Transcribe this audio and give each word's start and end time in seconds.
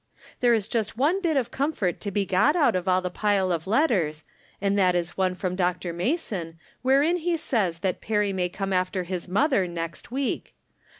There 0.39 0.55
is 0.55 0.67
just 0.67 0.97
one 0.97 1.21
bit 1.21 1.37
of 1.37 1.51
comfort 1.51 1.99
to 2.01 2.09
be 2.09 2.25
got 2.25 2.55
out 2.55 2.75
of 2.75 2.87
aU 2.87 3.01
the 3.01 3.11
pile 3.11 3.51
of 3.51 3.67
letters, 3.67 4.23
and 4.59 4.75
that 4.79 4.95
is 4.95 5.15
one 5.15 5.35
from 5.35 5.55
Dr. 5.55 5.89
From 5.89 5.97
Different 5.99 6.19
Standpoints. 6.19 6.57
261 6.81 7.13
Mason, 7.13 7.13
wherein 7.13 7.17
he 7.17 7.37
says 7.37 7.79
that 7.81 8.01
Perry 8.01 8.33
may 8.33 8.49
come 8.49 8.73
after 8.73 9.03
his 9.03 9.27
mother 9.27 9.67
next 9.67 10.09
week. 10.11 10.55